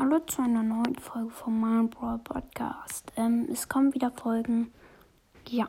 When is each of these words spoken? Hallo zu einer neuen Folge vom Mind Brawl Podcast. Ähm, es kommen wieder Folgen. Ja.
Hallo 0.00 0.18
zu 0.20 0.40
einer 0.40 0.62
neuen 0.62 0.94
Folge 0.98 1.28
vom 1.28 1.60
Mind 1.60 1.90
Brawl 1.90 2.16
Podcast. 2.20 3.12
Ähm, 3.16 3.46
es 3.52 3.68
kommen 3.68 3.92
wieder 3.92 4.10
Folgen. 4.10 4.72
Ja. 5.46 5.68